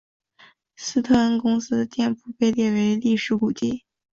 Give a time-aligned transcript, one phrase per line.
[0.75, 3.83] 斯特恩公司的店铺被列为历史古迹。